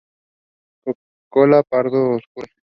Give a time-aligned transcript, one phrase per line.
[1.33, 2.49] Cola pardo oscura.